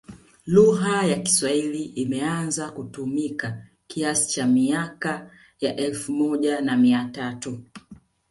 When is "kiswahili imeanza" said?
1.19-2.69